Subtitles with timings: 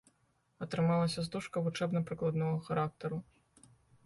[0.65, 3.23] Атрымалася стужка вучэбна-прыкладнога характару.